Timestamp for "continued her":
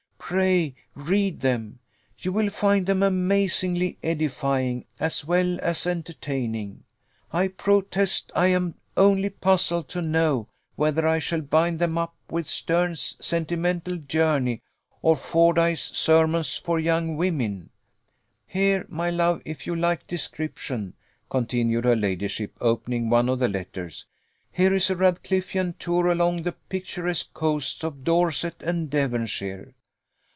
21.29-21.97